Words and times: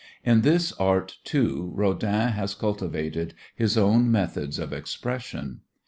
In 0.25 0.41
this 0.41 0.73
Art, 0.79 1.17
too, 1.23 1.71
Rodin 1.75 2.29
has 2.29 2.55
cultivated 2.55 3.35
his 3.55 3.77
own 3.77 4.09
methods 4.11 4.57
of 4.57 4.73
expression. 4.73 5.61